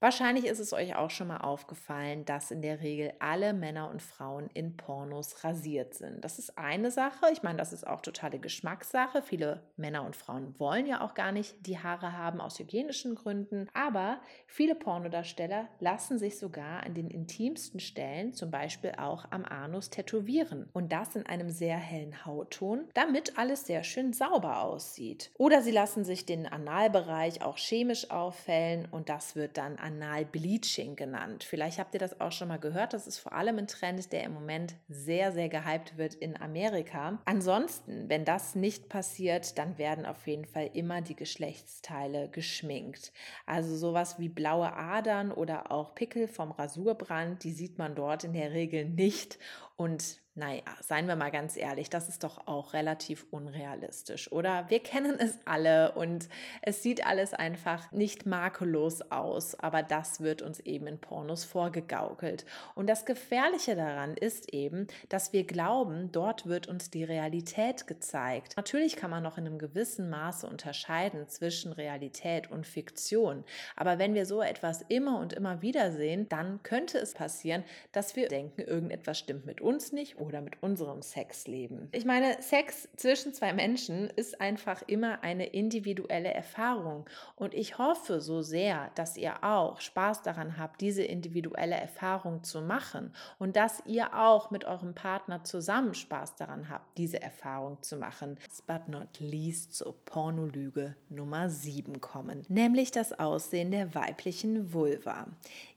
Wahrscheinlich 0.02 0.46
ist 0.46 0.58
es 0.58 0.72
euch 0.72 0.96
auch 0.96 1.10
schon 1.10 1.28
mal 1.28 1.36
aufgefallen, 1.36 2.24
dass 2.24 2.50
in 2.50 2.60
der 2.60 2.80
Regel 2.80 3.12
alle 3.20 3.52
Männer 3.52 3.88
und 3.88 4.02
Frauen 4.02 4.50
in 4.52 4.76
Pornos 4.76 5.44
rasiert 5.44 5.94
sind. 5.94 6.24
Das 6.24 6.40
ist 6.40 6.58
eine 6.58 6.90
Sache. 6.90 7.26
Ich 7.32 7.44
meine, 7.44 7.58
das 7.58 7.72
ist 7.72 7.86
auch 7.86 8.00
totale 8.00 8.40
Geschmackssache. 8.40 9.22
Viele 9.22 9.62
Männer 9.76 10.04
und 10.04 10.16
Frauen 10.16 10.58
wollen 10.58 10.86
ja 10.86 11.02
auch 11.02 11.14
gar 11.14 11.30
nicht 11.30 11.54
die 11.68 11.78
Haare 11.78 12.18
haben 12.18 12.40
aus 12.40 12.58
hygienischen 12.58 13.14
Gründen. 13.14 13.68
Aber 13.74 14.18
viele 14.48 14.74
Pornodarsteller 14.74 15.68
lassen 15.78 16.18
sich 16.18 16.36
sogar 16.36 16.82
an 16.82 16.94
den 16.94 17.08
intimsten 17.08 17.78
Stellen, 17.78 18.34
zum 18.34 18.50
Beispiel 18.50 18.94
auch 18.98 19.26
am 19.30 19.44
Anus, 19.44 19.90
tätowieren. 19.90 20.68
Und 20.72 20.90
das 20.90 21.14
in 21.14 21.26
einem 21.26 21.48
sehr 21.48 21.76
hellen 21.76 22.26
Hautton, 22.26 22.88
damit 22.94 23.38
alles 23.38 23.68
sehr 23.68 23.84
schön 23.84 24.12
sauber 24.12 24.64
aussieht. 24.64 25.30
Oder 25.38 25.62
sie 25.62 25.70
lassen 25.70 26.04
sich 26.04 26.26
den 26.26 26.48
Analbereich 26.48 27.42
auch 27.42 27.56
chemisch 27.56 28.10
auffällen 28.10 28.88
und 28.90 29.08
das 29.08 29.36
wird 29.36 29.56
dann 29.56 29.76
an 29.76 29.91
Anal-Bleaching 29.92 30.96
genannt. 30.96 31.44
Vielleicht 31.44 31.78
habt 31.78 31.94
ihr 31.94 32.00
das 32.00 32.20
auch 32.20 32.32
schon 32.32 32.48
mal 32.48 32.58
gehört. 32.58 32.92
Das 32.92 33.06
ist 33.06 33.18
vor 33.18 33.32
allem 33.32 33.58
ein 33.58 33.66
Trend, 33.66 34.12
der 34.12 34.24
im 34.24 34.32
Moment 34.32 34.74
sehr, 34.88 35.32
sehr 35.32 35.48
gehypt 35.48 35.96
wird 35.98 36.14
in 36.14 36.40
Amerika. 36.40 37.18
Ansonsten, 37.24 38.08
wenn 38.08 38.24
das 38.24 38.54
nicht 38.54 38.88
passiert, 38.88 39.58
dann 39.58 39.78
werden 39.78 40.06
auf 40.06 40.26
jeden 40.26 40.44
Fall 40.44 40.70
immer 40.72 41.00
die 41.02 41.16
Geschlechtsteile 41.16 42.28
geschminkt. 42.28 43.12
Also 43.46 43.76
sowas 43.76 44.18
wie 44.18 44.28
blaue 44.28 44.72
Adern 44.72 45.32
oder 45.32 45.70
auch 45.70 45.94
Pickel 45.94 46.28
vom 46.28 46.50
Rasurbrand, 46.52 47.44
die 47.44 47.52
sieht 47.52 47.78
man 47.78 47.94
dort 47.94 48.24
in 48.24 48.32
der 48.32 48.52
Regel 48.52 48.86
nicht. 48.86 49.38
Und 49.76 50.21
naja, 50.34 50.62
seien 50.80 51.08
wir 51.08 51.16
mal 51.16 51.30
ganz 51.30 51.58
ehrlich, 51.58 51.90
das 51.90 52.08
ist 52.08 52.24
doch 52.24 52.46
auch 52.46 52.72
relativ 52.72 53.26
unrealistisch, 53.30 54.32
oder? 54.32 54.64
Wir 54.70 54.80
kennen 54.80 55.16
es 55.18 55.38
alle 55.44 55.92
und 55.92 56.30
es 56.62 56.82
sieht 56.82 57.06
alles 57.06 57.34
einfach 57.34 57.92
nicht 57.92 58.24
makellos 58.24 59.02
aus, 59.10 59.54
aber 59.54 59.82
das 59.82 60.22
wird 60.22 60.40
uns 60.40 60.58
eben 60.60 60.86
in 60.86 60.98
Pornos 60.98 61.44
vorgegaukelt. 61.44 62.46
Und 62.74 62.88
das 62.88 63.04
Gefährliche 63.04 63.76
daran 63.76 64.16
ist 64.16 64.54
eben, 64.54 64.86
dass 65.10 65.34
wir 65.34 65.44
glauben, 65.44 66.10
dort 66.12 66.46
wird 66.46 66.66
uns 66.66 66.88
die 66.88 67.04
Realität 67.04 67.86
gezeigt. 67.86 68.56
Natürlich 68.56 68.96
kann 68.96 69.10
man 69.10 69.22
noch 69.22 69.36
in 69.36 69.46
einem 69.46 69.58
gewissen 69.58 70.08
Maße 70.08 70.46
unterscheiden 70.46 71.28
zwischen 71.28 71.72
Realität 71.72 72.50
und 72.50 72.66
Fiktion, 72.66 73.44
aber 73.76 73.98
wenn 73.98 74.14
wir 74.14 74.24
so 74.24 74.40
etwas 74.40 74.80
immer 74.88 75.20
und 75.20 75.34
immer 75.34 75.60
wieder 75.60 75.92
sehen, 75.92 76.26
dann 76.30 76.62
könnte 76.62 76.96
es 76.96 77.12
passieren, 77.12 77.64
dass 77.92 78.16
wir 78.16 78.28
denken, 78.28 78.62
irgendetwas 78.62 79.18
stimmt 79.18 79.44
mit 79.44 79.60
uns 79.60 79.92
nicht 79.92 80.21
oder 80.22 80.40
mit 80.40 80.62
unserem 80.62 81.02
Sexleben. 81.02 81.88
Ich 81.92 82.04
meine, 82.04 82.40
Sex 82.40 82.88
zwischen 82.96 83.34
zwei 83.34 83.52
Menschen 83.52 84.08
ist 84.10 84.40
einfach 84.40 84.82
immer 84.86 85.22
eine 85.22 85.46
individuelle 85.46 86.32
Erfahrung 86.32 87.06
und 87.34 87.54
ich 87.54 87.78
hoffe 87.78 88.20
so 88.20 88.40
sehr, 88.40 88.90
dass 88.94 89.16
ihr 89.16 89.42
auch 89.42 89.80
Spaß 89.80 90.22
daran 90.22 90.58
habt, 90.58 90.80
diese 90.80 91.02
individuelle 91.02 91.74
Erfahrung 91.74 92.44
zu 92.44 92.62
machen 92.62 93.12
und 93.38 93.56
dass 93.56 93.82
ihr 93.84 94.14
auch 94.18 94.50
mit 94.50 94.64
eurem 94.64 94.94
Partner 94.94 95.42
zusammen 95.42 95.94
Spaß 95.94 96.36
daran 96.36 96.68
habt, 96.68 96.96
diese 96.98 97.20
Erfahrung 97.20 97.82
zu 97.82 97.96
machen. 97.96 98.38
But 98.66 98.88
not 98.88 99.18
least 99.18 99.74
zur 99.74 99.94
Pornolüge 100.04 100.94
Nummer 101.08 101.50
7 101.50 102.00
kommen, 102.00 102.44
nämlich 102.48 102.92
das 102.92 103.18
Aussehen 103.18 103.72
der 103.72 103.94
weiblichen 103.94 104.72
Vulva. 104.72 105.26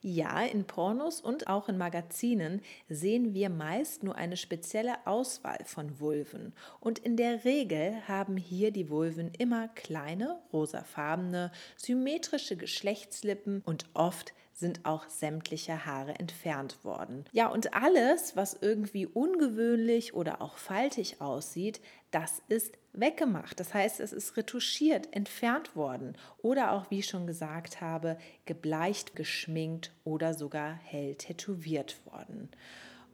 Ja, 0.02 0.42
in 0.42 0.66
Pornos 0.66 1.20
und 1.20 1.48
auch 1.48 1.68
in 1.68 1.78
Magazinen 1.78 2.62
sehen 2.90 3.34
wir 3.34 3.50
meist 3.50 4.04
nur 4.04 4.16
eine 4.16 4.35
spezielle 4.38 5.06
Auswahl 5.06 5.60
von 5.66 6.00
Vulven 6.00 6.54
und 6.80 7.00
in 7.00 7.18
der 7.18 7.46
Regel 7.46 7.96
haben 8.08 8.38
hier 8.38 8.72
die 8.72 8.90
Vulven 8.90 9.32
immer 9.38 9.68
kleine, 9.70 10.40
rosafarbene, 10.54 11.52
symmetrische 11.78 12.58
Geschlechtslippen 12.58 13.62
und 13.66 13.86
oft 13.94 14.34
sind 14.56 14.86
auch 14.86 15.10
sämtliche 15.10 15.86
Haare 15.86 16.16
entfernt 16.16 16.84
worden. 16.86 17.26
Ja, 17.34 17.48
und 17.48 17.74
alles, 17.74 18.38
was 18.38 18.58
irgendwie 18.62 19.06
ungewöhnlich 19.06 20.14
oder 20.14 20.42
auch 20.42 20.58
faltig 20.58 21.20
aussieht, 21.20 21.82
das 22.12 22.42
ist 22.48 22.78
weggemacht. 22.94 23.60
Das 23.60 23.74
heißt, 23.74 24.00
es 24.00 24.14
ist 24.14 24.38
retuschiert, 24.38 25.14
entfernt 25.14 25.76
worden 25.76 26.18
oder 26.38 26.72
auch, 26.72 26.90
wie 26.90 27.00
ich 27.00 27.08
schon 27.08 27.28
gesagt 27.28 27.82
habe, 27.82 28.18
gebleicht, 28.46 29.16
geschminkt 29.16 29.92
oder 30.06 30.34
sogar 30.34 30.74
hell 30.74 31.16
tätowiert 31.16 32.00
worden. 32.06 32.50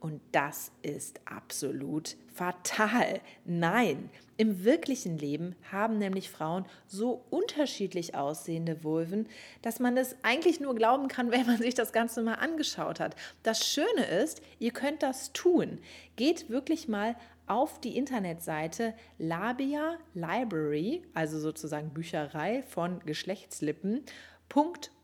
Und 0.02 0.20
das 0.32 0.72
ist 0.82 1.20
absolut 1.26 2.16
fatal. 2.34 3.20
Nein, 3.44 4.10
im 4.36 4.64
wirklichen 4.64 5.16
Leben 5.16 5.54
haben 5.70 5.98
nämlich 5.98 6.28
Frauen 6.28 6.66
so 6.88 7.24
unterschiedlich 7.30 8.16
aussehende 8.16 8.82
Vulven, 8.82 9.28
dass 9.62 9.78
man 9.78 9.96
es 9.96 10.16
eigentlich 10.24 10.58
nur 10.58 10.74
glauben 10.74 11.06
kann, 11.06 11.30
wenn 11.30 11.46
man 11.46 11.58
sich 11.58 11.76
das 11.76 11.92
Ganze 11.92 12.20
mal 12.20 12.34
angeschaut 12.34 12.98
hat. 12.98 13.14
Das 13.44 13.64
Schöne 13.64 14.04
ist, 14.20 14.42
ihr 14.58 14.72
könnt 14.72 15.04
das 15.04 15.32
tun. 15.32 15.78
Geht 16.16 16.50
wirklich 16.50 16.88
mal 16.88 17.14
auf 17.46 17.80
die 17.80 17.96
Internetseite 17.96 18.94
Labia 19.18 19.98
Library, 20.14 21.04
also 21.14 21.38
sozusagen 21.38 21.90
Bücherei 21.90 22.64
von 22.64 22.98
Geschlechtslippen, 23.06 24.04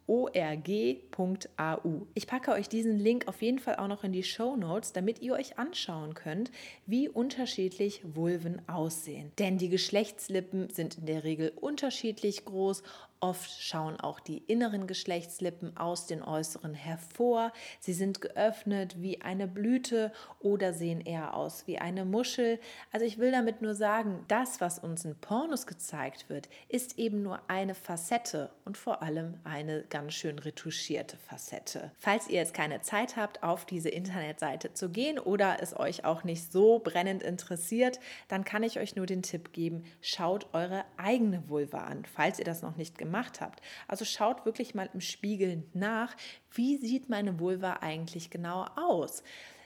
org.au. 0.08 2.06
Ich 2.14 2.26
packe 2.26 2.52
euch 2.52 2.68
diesen 2.68 2.98
Link 2.98 3.28
auf 3.28 3.42
jeden 3.42 3.58
Fall 3.58 3.76
auch 3.76 3.86
noch 3.86 4.02
in 4.02 4.12
die 4.12 4.24
Show 4.24 4.56
Notes, 4.56 4.92
damit 4.92 5.20
ihr 5.20 5.34
euch 5.34 5.58
anschauen 5.58 6.14
könnt, 6.14 6.50
wie 6.86 7.08
unterschiedlich 7.08 8.00
Vulven 8.02 8.62
aussehen. 8.68 9.30
Denn 9.38 9.58
die 9.58 9.68
Geschlechtslippen 9.68 10.70
sind 10.70 10.98
in 10.98 11.06
der 11.06 11.24
Regel 11.24 11.52
unterschiedlich 11.54 12.44
groß 12.44 12.82
Oft 13.20 13.50
schauen 13.60 13.98
auch 13.98 14.20
die 14.20 14.38
inneren 14.38 14.86
Geschlechtslippen 14.86 15.76
aus 15.76 16.06
den 16.06 16.22
äußeren 16.22 16.72
hervor. 16.74 17.52
Sie 17.80 17.92
sind 17.92 18.20
geöffnet 18.20 19.02
wie 19.02 19.22
eine 19.22 19.48
Blüte 19.48 20.12
oder 20.38 20.72
sehen 20.72 21.00
eher 21.00 21.34
aus 21.34 21.66
wie 21.66 21.78
eine 21.78 22.04
Muschel. 22.04 22.60
Also 22.92 23.04
ich 23.04 23.18
will 23.18 23.32
damit 23.32 23.60
nur 23.60 23.74
sagen, 23.74 24.24
das, 24.28 24.60
was 24.60 24.78
uns 24.78 25.04
in 25.04 25.16
Pornos 25.16 25.66
gezeigt 25.66 26.28
wird, 26.28 26.48
ist 26.68 26.96
eben 26.96 27.24
nur 27.24 27.40
eine 27.48 27.74
Facette 27.74 28.50
und 28.64 28.76
vor 28.76 29.02
allem 29.02 29.40
eine 29.42 29.82
ganz 29.90 30.14
schön 30.14 30.38
retuschierte 30.38 31.16
Facette. 31.16 31.90
Falls 31.98 32.28
ihr 32.28 32.36
jetzt 32.36 32.54
keine 32.54 32.82
Zeit 32.82 33.16
habt, 33.16 33.42
auf 33.42 33.64
diese 33.64 33.88
Internetseite 33.88 34.74
zu 34.74 34.90
gehen 34.90 35.18
oder 35.18 35.56
es 35.60 35.76
euch 35.76 36.04
auch 36.04 36.22
nicht 36.22 36.52
so 36.52 36.78
brennend 36.78 37.24
interessiert, 37.24 37.98
dann 38.28 38.44
kann 38.44 38.62
ich 38.62 38.78
euch 38.78 38.94
nur 38.94 39.06
den 39.06 39.22
Tipp 39.22 39.52
geben, 39.52 39.82
schaut 40.00 40.46
eure 40.52 40.84
eigene 40.96 41.48
Vulva 41.48 41.78
an, 41.78 42.04
falls 42.04 42.38
ihr 42.38 42.44
das 42.44 42.62
noch 42.62 42.76
nicht 42.76 42.96
gemacht 42.96 43.07
gemacht 43.08 43.40
habt. 43.40 43.62
Also 43.86 44.04
schaut 44.04 44.44
wirklich 44.44 44.74
mal 44.74 44.90
im 44.92 45.00
Spiegel 45.00 45.64
nach, 45.72 46.14
wie 46.52 46.76
sieht 46.76 47.08
meine 47.08 47.40
Vulva 47.40 47.78
eigentlich 47.80 48.30
genau 48.30 48.66
aus. 48.76 49.22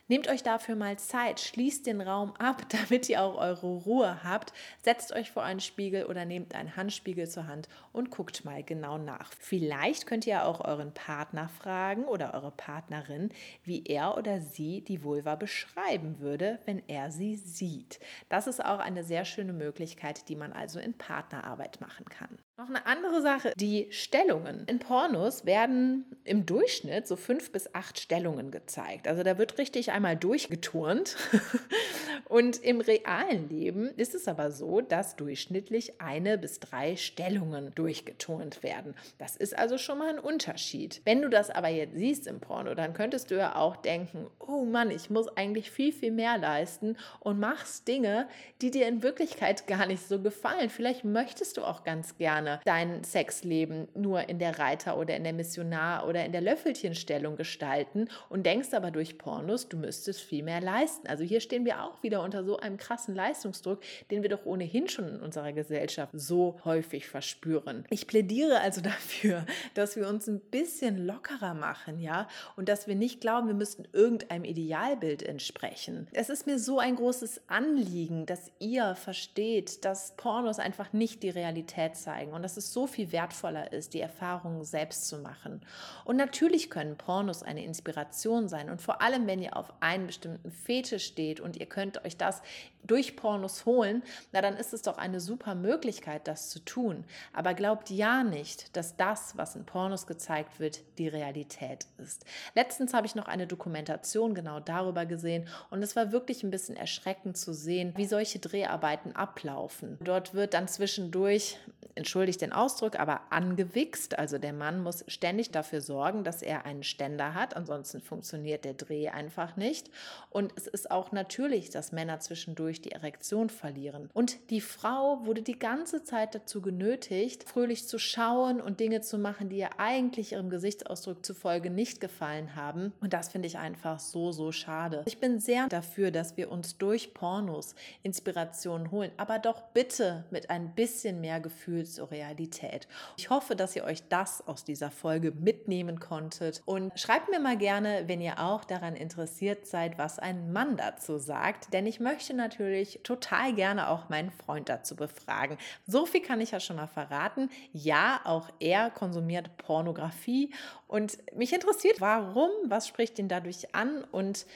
Nehmt 0.08 0.28
euch 0.28 0.42
dafür 0.42 0.74
mal 0.74 0.98
Zeit, 0.98 1.40
schließt 1.40 1.86
den 1.86 2.02
Raum 2.02 2.34
ab, 2.36 2.66
damit 2.68 3.08
ihr 3.08 3.22
auch 3.22 3.36
eure 3.36 3.66
Ruhe 3.66 4.22
habt. 4.24 4.52
Setzt 4.82 5.12
euch 5.12 5.30
vor 5.30 5.42
einen 5.42 5.60
Spiegel 5.60 6.04
oder 6.04 6.26
nehmt 6.26 6.54
einen 6.54 6.76
Handspiegel 6.76 7.28
zur 7.30 7.46
Hand 7.46 7.66
und 7.92 8.10
guckt 8.10 8.44
mal 8.44 8.62
genau 8.62 8.98
nach. 8.98 9.32
Vielleicht 9.38 10.06
könnt 10.06 10.26
ihr 10.26 10.44
auch 10.44 10.60
euren 10.60 10.92
Partner 10.92 11.48
fragen 11.48 12.04
oder 12.04 12.34
eure 12.34 12.50
Partnerin, 12.50 13.30
wie 13.64 13.84
er 13.84 14.18
oder 14.18 14.40
sie 14.40 14.82
die 14.82 15.02
Vulva 15.02 15.36
beschreiben 15.36 16.18
würde, 16.18 16.58
wenn 16.66 16.82
er 16.88 17.10
sie 17.10 17.36
sieht. 17.36 18.00
Das 18.28 18.46
ist 18.46 18.62
auch 18.62 18.80
eine 18.80 19.04
sehr 19.04 19.24
schöne 19.24 19.54
Möglichkeit, 19.54 20.28
die 20.28 20.36
man 20.36 20.52
also 20.52 20.78
in 20.78 20.92
Partnerarbeit 20.92 21.80
machen 21.80 22.04
kann. 22.06 22.38
Noch 22.58 22.68
eine 22.68 22.84
andere 22.84 23.22
Sache, 23.22 23.54
die 23.56 23.86
Stellungen. 23.90 24.66
In 24.66 24.78
Pornos 24.78 25.46
werden 25.46 26.04
im 26.22 26.44
Durchschnitt 26.44 27.06
so 27.06 27.16
fünf 27.16 27.50
bis 27.50 27.74
acht 27.74 27.98
Stellungen 27.98 28.50
gezeigt. 28.50 29.08
Also 29.08 29.22
da 29.22 29.38
wird 29.38 29.56
richtig 29.56 29.90
einmal 29.90 30.16
durchgeturnt. 30.16 31.16
Und 32.28 32.62
im 32.62 32.82
realen 32.82 33.48
Leben 33.48 33.88
ist 33.96 34.14
es 34.14 34.28
aber 34.28 34.50
so, 34.50 34.82
dass 34.82 35.16
durchschnittlich 35.16 36.00
eine 36.00 36.36
bis 36.36 36.60
drei 36.60 36.96
Stellungen 36.96 37.74
durchgeturnt 37.74 38.62
werden. 38.62 38.94
Das 39.16 39.36
ist 39.36 39.56
also 39.56 39.78
schon 39.78 39.98
mal 39.98 40.10
ein 40.10 40.18
Unterschied. 40.18 41.00
Wenn 41.04 41.22
du 41.22 41.30
das 41.30 41.48
aber 41.48 41.68
jetzt 41.68 41.96
siehst 41.96 42.26
im 42.26 42.40
Porno, 42.40 42.74
dann 42.74 42.92
könntest 42.92 43.30
du 43.30 43.36
ja 43.36 43.56
auch 43.56 43.76
denken, 43.76 44.26
oh 44.38 44.64
Mann, 44.64 44.90
ich 44.90 45.08
muss 45.08 45.28
eigentlich 45.36 45.70
viel, 45.70 45.92
viel 45.92 46.12
mehr 46.12 46.36
leisten 46.36 46.96
und 47.20 47.40
machst 47.40 47.88
Dinge, 47.88 48.28
die 48.60 48.70
dir 48.70 48.88
in 48.88 49.02
Wirklichkeit 49.02 49.66
gar 49.66 49.86
nicht 49.86 50.06
so 50.06 50.20
gefallen. 50.20 50.68
Vielleicht 50.68 51.04
möchtest 51.04 51.56
du 51.56 51.64
auch 51.64 51.82
ganz 51.82 52.18
gerne 52.18 52.51
gerne 52.64 52.82
dein 52.82 53.04
Sexleben 53.04 53.88
nur 53.94 54.28
in 54.28 54.38
der 54.38 54.58
Reiter- 54.58 54.96
oder 54.98 55.16
in 55.16 55.24
der 55.24 55.32
Missionar- 55.32 56.06
oder 56.08 56.24
in 56.24 56.32
der 56.32 56.40
Löffelchenstellung 56.40 57.36
gestalten 57.36 58.08
und 58.28 58.44
denkst 58.44 58.72
aber 58.72 58.90
durch 58.90 59.18
Pornos, 59.18 59.68
du 59.68 59.76
müsstest 59.76 60.20
viel 60.20 60.42
mehr 60.42 60.60
leisten. 60.60 61.06
Also 61.06 61.24
hier 61.24 61.40
stehen 61.40 61.64
wir 61.64 61.82
auch 61.82 62.02
wieder 62.02 62.22
unter 62.22 62.44
so 62.44 62.58
einem 62.58 62.76
krassen 62.76 63.14
Leistungsdruck, 63.14 63.80
den 64.10 64.22
wir 64.22 64.30
doch 64.30 64.44
ohnehin 64.46 64.88
schon 64.88 65.08
in 65.08 65.20
unserer 65.20 65.52
Gesellschaft 65.52 66.12
so 66.14 66.58
häufig 66.64 67.08
verspüren. 67.08 67.84
Ich 67.90 68.06
plädiere 68.06 68.60
also 68.60 68.80
dafür, 68.82 69.46
dass 69.74 69.96
wir 69.96 70.08
uns 70.08 70.26
ein 70.26 70.40
bisschen 70.40 71.06
lockerer 71.06 71.54
machen, 71.54 72.00
ja, 72.00 72.28
und 72.56 72.68
dass 72.68 72.86
wir 72.86 72.94
nicht 72.94 73.20
glauben, 73.20 73.46
wir 73.46 73.54
müssten 73.54 73.86
irgendeinem 73.92 74.44
Idealbild 74.44 75.22
entsprechen. 75.22 76.08
Es 76.12 76.30
ist 76.30 76.46
mir 76.46 76.58
so 76.58 76.78
ein 76.78 76.96
großes 76.96 77.42
Anliegen, 77.48 78.26
dass 78.26 78.50
ihr 78.58 78.94
versteht, 78.94 79.84
dass 79.84 80.16
Pornos 80.16 80.58
einfach 80.58 80.92
nicht 80.92 81.22
die 81.22 81.30
Realität 81.30 81.96
zeigen 81.96 82.31
und 82.32 82.42
dass 82.42 82.56
es 82.56 82.72
so 82.72 82.86
viel 82.86 83.12
wertvoller 83.12 83.72
ist, 83.72 83.94
die 83.94 84.00
Erfahrungen 84.00 84.64
selbst 84.64 85.08
zu 85.08 85.18
machen. 85.18 85.60
Und 86.04 86.16
natürlich 86.16 86.70
können 86.70 86.96
Pornos 86.96 87.42
eine 87.42 87.64
Inspiration 87.64 88.48
sein 88.48 88.70
und 88.70 88.80
vor 88.80 89.02
allem, 89.02 89.26
wenn 89.26 89.42
ihr 89.42 89.56
auf 89.56 89.72
einen 89.80 90.06
bestimmten 90.06 90.50
Fetisch 90.50 91.06
steht 91.06 91.40
und 91.40 91.56
ihr 91.56 91.66
könnt 91.66 92.04
euch 92.04 92.16
das 92.16 92.42
durch 92.84 93.16
Pornos 93.16 93.64
holen, 93.64 94.02
na 94.32 94.40
dann 94.40 94.56
ist 94.56 94.72
es 94.72 94.82
doch 94.82 94.98
eine 94.98 95.20
super 95.20 95.54
Möglichkeit, 95.54 96.26
das 96.26 96.50
zu 96.50 96.58
tun. 96.64 97.04
Aber 97.32 97.54
glaubt 97.54 97.90
ja 97.90 98.24
nicht, 98.24 98.76
dass 98.76 98.96
das, 98.96 99.36
was 99.36 99.54
in 99.54 99.64
Pornos 99.64 100.06
gezeigt 100.06 100.58
wird, 100.58 100.80
die 100.98 101.08
Realität 101.08 101.86
ist. 101.98 102.24
Letztens 102.54 102.92
habe 102.94 103.06
ich 103.06 103.14
noch 103.14 103.26
eine 103.26 103.46
Dokumentation 103.46 104.34
genau 104.34 104.60
darüber 104.60 105.06
gesehen 105.06 105.48
und 105.70 105.82
es 105.82 105.96
war 105.96 106.12
wirklich 106.12 106.42
ein 106.42 106.50
bisschen 106.50 106.76
erschreckend 106.76 107.36
zu 107.36 107.52
sehen, 107.52 107.92
wie 107.96 108.06
solche 108.06 108.38
Dreharbeiten 108.38 109.14
ablaufen. 109.14 109.98
Dort 110.02 110.34
wird 110.34 110.54
dann 110.54 110.68
zwischendurch, 110.68 111.58
entschuldigt 111.94 112.21
den 112.30 112.52
Ausdruck, 112.52 112.98
aber 112.98 113.22
angewichst. 113.30 114.18
Also 114.18 114.38
der 114.38 114.52
Mann 114.52 114.82
muss 114.82 115.04
ständig 115.08 115.50
dafür 115.50 115.80
sorgen, 115.80 116.24
dass 116.24 116.42
er 116.42 116.64
einen 116.64 116.82
Ständer 116.82 117.34
hat, 117.34 117.56
ansonsten 117.56 118.00
funktioniert 118.00 118.64
der 118.64 118.74
Dreh 118.74 119.08
einfach 119.08 119.56
nicht. 119.56 119.90
Und 120.30 120.52
es 120.56 120.66
ist 120.66 120.90
auch 120.90 121.12
natürlich, 121.12 121.70
dass 121.70 121.92
Männer 121.92 122.20
zwischendurch 122.20 122.80
die 122.80 122.92
Erektion 122.92 123.50
verlieren. 123.50 124.10
Und 124.12 124.50
die 124.50 124.60
Frau 124.60 125.24
wurde 125.24 125.42
die 125.42 125.58
ganze 125.58 126.02
Zeit 126.02 126.34
dazu 126.34 126.62
genötigt, 126.62 127.48
fröhlich 127.48 127.86
zu 127.86 127.98
schauen 127.98 128.60
und 128.60 128.80
Dinge 128.80 129.00
zu 129.00 129.18
machen, 129.18 129.48
die 129.48 129.58
ihr 129.58 129.78
eigentlich 129.78 130.32
ihrem 130.32 130.50
Gesichtsausdruck 130.50 131.24
zufolge 131.24 131.70
nicht 131.70 132.00
gefallen 132.00 132.54
haben. 132.54 132.92
Und 133.00 133.12
das 133.12 133.28
finde 133.28 133.48
ich 133.48 133.58
einfach 133.58 133.98
so, 133.98 134.32
so 134.32 134.52
schade. 134.52 135.02
Ich 135.06 135.18
bin 135.18 135.40
sehr 135.40 135.68
dafür, 135.68 136.10
dass 136.10 136.36
wir 136.36 136.50
uns 136.50 136.78
durch 136.78 137.14
Pornos 137.14 137.74
Inspirationen 138.02 138.90
holen, 138.90 139.10
aber 139.16 139.38
doch 139.38 139.62
bitte 139.72 140.24
mit 140.30 140.50
ein 140.50 140.74
bisschen 140.74 141.20
mehr 141.20 141.40
Gefühl 141.40 141.86
zur 141.86 142.10
Realität. 142.12 142.86
Ich 143.16 143.30
hoffe, 143.30 143.56
dass 143.56 143.74
ihr 143.74 143.84
euch 143.84 144.06
das 144.08 144.46
aus 144.46 144.64
dieser 144.64 144.90
Folge 144.90 145.32
mitnehmen 145.32 145.98
konntet 145.98 146.62
und 146.64 146.92
schreibt 146.98 147.30
mir 147.30 147.40
mal 147.40 147.56
gerne, 147.56 148.04
wenn 148.06 148.20
ihr 148.20 148.38
auch 148.38 148.64
daran 148.64 148.94
interessiert 148.94 149.66
seid, 149.66 149.98
was 149.98 150.18
ein 150.18 150.52
Mann 150.52 150.76
dazu 150.76 151.18
sagt, 151.18 151.72
denn 151.72 151.86
ich 151.86 151.98
möchte 151.98 152.34
natürlich 152.34 153.00
total 153.02 153.54
gerne 153.54 153.88
auch 153.88 154.08
meinen 154.08 154.30
Freund 154.30 154.68
dazu 154.68 154.94
befragen. 154.94 155.58
So 155.86 156.06
viel 156.06 156.22
kann 156.22 156.40
ich 156.40 156.52
ja 156.52 156.60
schon 156.60 156.76
mal 156.76 156.86
verraten. 156.86 157.50
Ja, 157.72 158.20
auch 158.24 158.48
er 158.60 158.90
konsumiert 158.90 159.56
Pornografie 159.56 160.52
und 160.86 161.18
mich 161.34 161.52
interessiert, 161.52 162.00
warum, 162.00 162.50
was 162.66 162.86
spricht 162.86 163.18
ihn 163.18 163.28
dadurch 163.28 163.74
an 163.74 164.04
und 164.12 164.46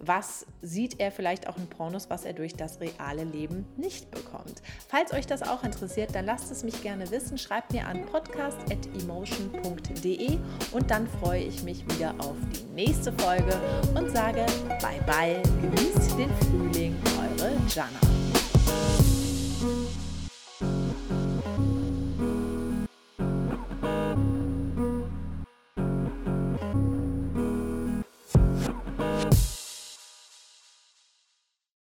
was 0.00 0.46
sieht 0.62 1.00
er 1.00 1.10
vielleicht 1.10 1.48
auch 1.48 1.56
in 1.56 1.66
Pornos, 1.66 2.08
was 2.10 2.24
er 2.24 2.32
durch 2.32 2.54
das 2.54 2.78
reale 2.80 3.24
Leben 3.24 3.66
nicht 3.76 4.08
bekommt. 4.10 4.62
Falls 4.88 5.12
euch 5.12 5.26
das 5.26 5.42
auch 5.42 5.64
interessiert, 5.64 6.14
dann 6.14 6.24
lasst 6.26 6.50
es 6.50 6.64
mich 6.64 6.82
gerne 6.82 7.10
wissen. 7.10 7.36
Schreibt 7.38 7.72
mir 7.72 7.86
an 7.86 8.04
podcast.emotion.de 8.06 10.38
und 10.72 10.90
dann 10.90 11.06
freue 11.06 11.42
ich 11.42 11.62
mich 11.62 11.84
wieder 11.94 12.14
auf 12.18 12.36
die 12.54 12.64
nächste 12.74 13.12
Folge 13.12 13.56
und 13.94 14.10
sage 14.10 14.44
bye 14.80 15.00
bye, 15.06 15.40
genießt 15.62 16.18
den 16.18 16.34
Frühling, 16.36 16.96
eure 17.18 17.52
Jana. 17.68 18.17